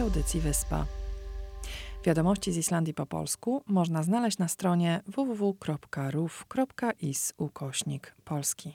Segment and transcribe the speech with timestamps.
[0.00, 0.86] audycji Wyspa.
[2.04, 5.72] Wiadomości z Islandii po polsku można znaleźć na stronie www.ruf.is
[7.36, 8.74] ukośnik polski.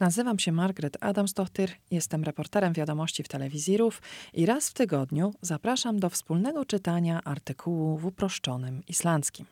[0.00, 4.00] Nazywam się Margaret Adamsdottir, jestem reporterem wiadomości w telewizji RUF
[4.32, 9.46] i raz w tygodniu zapraszam do wspólnego czytania artykułu w uproszczonym islandzkim.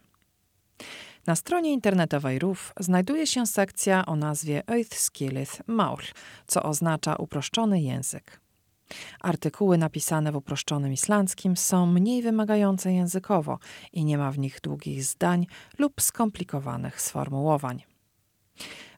[1.26, 6.02] Na stronie internetowej RUF znajduje się sekcja o nazwie Öithskilith Maul,
[6.46, 8.45] co oznacza uproszczony język.
[9.20, 13.58] Artykuły napisane w uproszczonym islandzkim są mniej wymagające językowo
[13.92, 15.46] i nie ma w nich długich zdań
[15.78, 17.82] lub skomplikowanych sformułowań.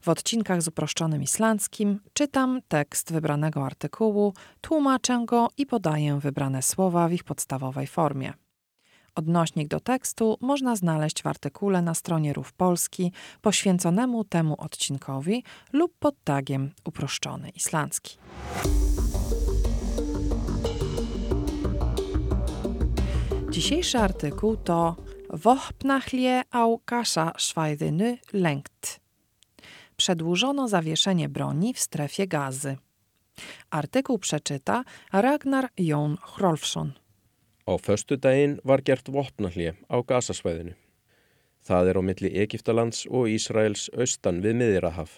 [0.00, 7.08] W odcinkach z uproszczonym islandzkim czytam tekst wybranego artykułu, tłumaczę go i podaję wybrane słowa
[7.08, 8.32] w ich podstawowej formie.
[9.14, 15.92] Odnośnik do tekstu można znaleźć w artykule na stronie Rów Polski poświęconemu temu odcinkowi lub
[15.98, 18.18] pod tagiem uproszczony islandzki.
[23.58, 24.96] Dzisiejszy artykuł to
[25.30, 29.00] Wohpnachlie au kasza szwajdyny lengt.
[29.96, 32.76] Przedłużono zawieszenie broni w strefie gazy.
[33.70, 36.92] Artykuł przeczyta Ragnar Jón Hrolfsson.
[37.66, 40.74] Á föstudaginn var gert vopnahlje á gasasvæðinu.
[41.68, 45.10] Það er á milli Egiptalands og Ísraels austan við miðirahaf.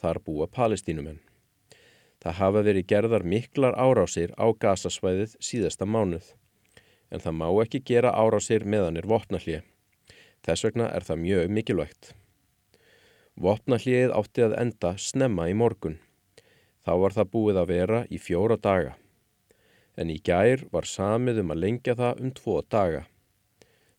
[0.00, 1.20] Þar búa palestínumenn.
[2.20, 6.36] Það hafa verið gerðar miklar árásir á gasasvæðið síðasta mánuð.
[7.10, 9.62] En það má ekki gera árásir meðan er vopnahlje.
[10.46, 12.12] Þess vegna er það mjög mikilvægt.
[13.36, 15.98] Vopnahljeið átti að enda snemma í morgun.
[16.86, 18.96] Þá var það búið að vera í fjóra daga
[19.96, 23.06] en í gær var samið um að lengja það um tvo daga.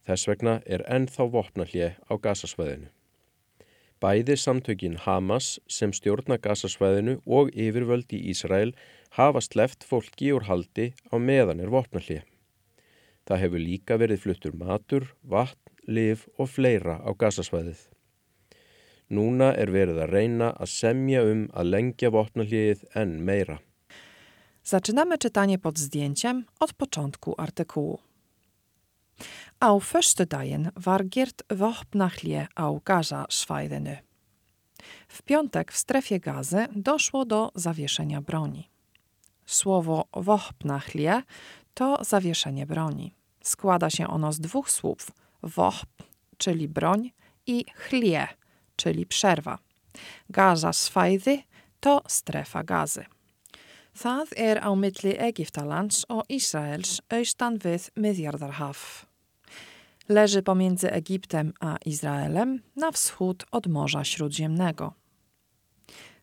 [0.07, 2.91] Þess vegna er ennþá vopnallið á gasasvæðinu.
[3.97, 8.75] Bæði samtökin Hamas sem stjórna gasasvæðinu og yfirvöld í Ísrael
[9.17, 12.21] hafa sleft fólki úr haldi á meðan er vopnallið.
[13.27, 17.79] Það hefur líka verið fluttur matur, vatn, liv og fleira á gasasvæðið.
[19.11, 23.59] Núna er verið að reyna að semja um að lengja vopnalliðið enn meira.
[24.67, 27.99] Zaczynamy czytanie pod zdjęciem od początku artykułu.
[29.59, 33.97] Au föstudagen var Gert Wohpnachlie au Gaza Schweideny.
[35.07, 38.69] W piątek w strefie gazy doszło do zawieszenia broni.
[39.45, 41.21] Słowo Wohpnachlie
[41.73, 43.16] to zawieszenie broni.
[43.47, 45.11] Składa się ono z dwóch słów:
[45.43, 46.03] Wohp,
[46.37, 47.11] czyli broń,
[47.45, 48.27] i chlie,
[48.75, 49.59] czyli przerwa.
[50.29, 51.43] Gaza Schweidy
[51.79, 53.05] to strefa gazy.
[53.97, 59.05] Það er á milli Egiptalands og Izraels austan við Miðjardarhaf.
[60.09, 64.93] Leży pomiędzy Egiptem a Izraelem na wschód od Morza Śródziemnego.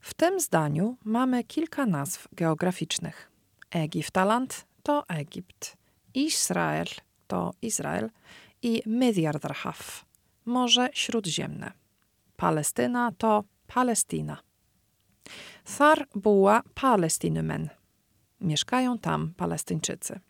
[0.01, 3.31] W tym zdaniu mamy kilka nazw geograficznych.
[3.71, 5.77] Egiptaland to Egipt,
[6.15, 6.87] Izrael
[7.27, 8.11] to Izrael
[8.62, 10.05] i Miðjardarhaf,
[10.45, 11.73] Morze Śródziemne.
[12.37, 14.37] Palestyna to Palestina.
[15.65, 17.71] Thar była Palestinumen.
[18.41, 20.21] Mieszkają tam Palestyńczycy.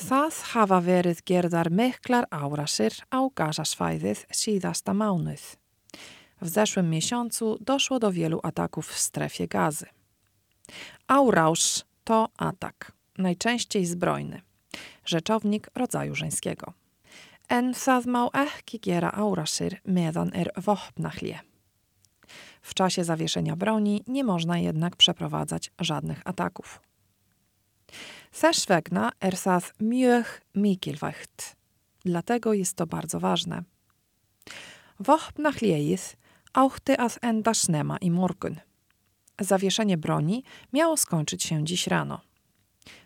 [0.00, 4.94] Það hafa verið gerðar miklar árasir á gazasvæðið síðasta.
[6.40, 9.86] W zeszłym miesiącu doszło do wielu ataków w strefie gazy.
[11.08, 14.42] Árás to atak, najczęściej zbrojny,
[15.04, 16.72] rzeczownik rodzaju żeńskiego.
[17.48, 21.40] En það má ekki gera árasir meðan er vopnahlje.
[22.62, 26.80] W czasie zawieszenia broni nie można jednak przeprowadzać żadnych ataków.
[28.30, 31.56] Þess vegna er það mjög mikilvægt.
[32.04, 33.64] Dlatego jest to bardzo ważne.
[35.00, 36.14] Vopnahliejið
[36.54, 38.60] átti að enda snemma i morgun.
[39.40, 42.20] Zawieszenie broni miało skończyć się dziś rano.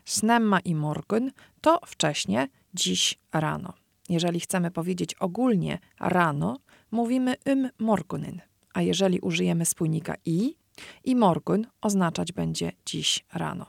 [0.05, 1.31] Snemma i morgun
[1.61, 3.73] to wcześnie, dziś rano.
[4.09, 6.57] Jeżeli chcemy powiedzieć ogólnie rano,
[6.91, 8.41] mówimy um morgunin
[8.75, 10.55] a jeżeli użyjemy spójnika i,
[11.03, 13.65] i morgun oznaczać będzie dziś rano.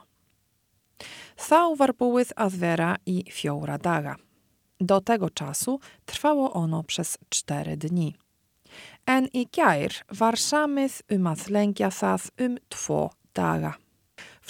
[1.35, 4.15] Thał warbułyth adwera i fioura daga.
[4.81, 8.15] Do tego czasu trwało ono przez cztery dni.
[9.05, 13.73] En i gair var samyth umath lęgia thas um tво daga.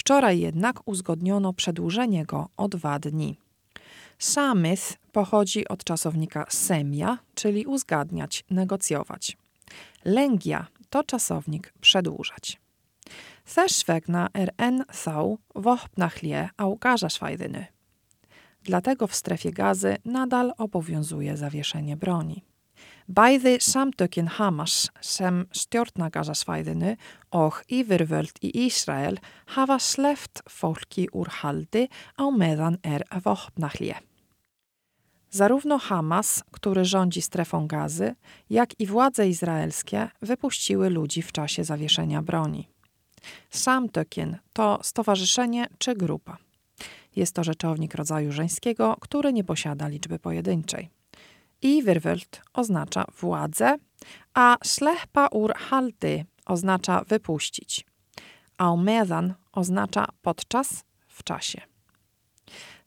[0.08, 3.38] Wczoraj jednak uzgodniono przedłużenie go o dwa dni.
[4.18, 9.36] Samyth pochodzi od czasownika semia, czyli uzgadniać, negocjować.
[10.04, 12.60] Lęgia to czasownik przedłużać.
[13.54, 17.66] Też wegna er en thał wohpnachlie aukarza szwajdyny.
[18.62, 22.44] Dlatego w strefie gazy nadal obowiązuje zawieszenie broni.
[23.08, 26.90] Bæði samtökin Hamas sem stjórna Gazasvæðinu
[27.32, 29.16] og yfirvöld í Ísrael
[29.54, 31.86] hafa sleft fólki úr haldi
[32.20, 33.96] á meðan er vopnahlje.
[35.30, 38.14] Zarówno Hamas, który rządzi strefą gazy,
[38.50, 42.68] jak i władze izraelskie wypuściły ludzi w czasie zawieszenia broni.
[43.50, 46.36] Sam Tökien to stowarzyszenie czy grupa.
[47.16, 50.97] Jest to rzeczownik rodzaju żeńskiego, który nie posiada liczby pojedynczej.
[51.62, 53.78] I Wirwelt oznacza władzę,
[54.34, 57.86] a Slehpa ur halty oznacza wypuścić.
[58.58, 61.60] Aumedan oznacza podczas, w czasie.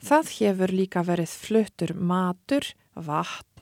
[0.02, 2.66] Það hefur líka verið fluttur matur,
[2.96, 3.62] vatn,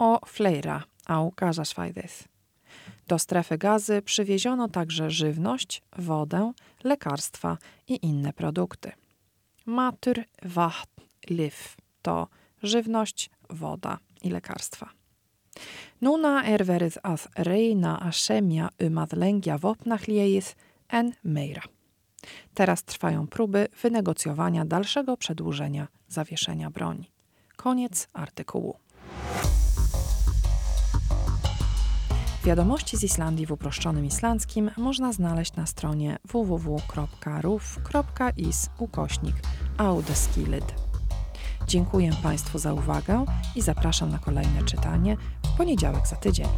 [0.00, 2.26] og fleira á gazasvæðið.
[3.06, 6.52] Do strefy gazy przywieziono także żywność, wodę,
[6.84, 7.58] lekarstwa
[7.88, 8.92] i inne produkty.
[9.66, 12.28] Matur, vatn, liv to
[12.62, 14.88] żywność, woda i lekarstwa.
[16.00, 20.54] Núna er verið að reyna að semja um að lengja vopnahliejið
[20.88, 21.62] en meira.
[22.54, 27.10] Teraz trwają próby wynegocjowania dalszego przedłużenia zawieszenia broni.
[27.56, 28.76] Koniec artykułu.
[32.44, 36.80] Wiadomości z Islandii w uproszczonym islandzkim można znaleźć na stronie www.ruf.is
[38.78, 39.34] ukośnik
[39.78, 40.89] audeskilid.
[41.70, 43.24] Dziękuję Państwu za uwagę
[43.56, 46.48] i zapraszam na kolejne czytanie w poniedziałek za tydzień.